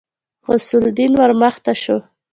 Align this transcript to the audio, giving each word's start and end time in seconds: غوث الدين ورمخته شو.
غوث 0.45 0.69
الدين 0.81 1.11
ورمخته 1.17 1.73
شو. 1.81 1.97